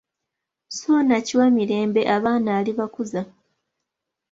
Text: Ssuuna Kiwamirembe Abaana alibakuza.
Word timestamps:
Ssuuna 0.69 1.15
Kiwamirembe 1.27 2.01
Abaana 2.15 2.49
alibakuza. 2.59 3.21